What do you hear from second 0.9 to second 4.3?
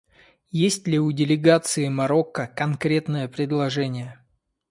у делегации Марокко конкретное предложение?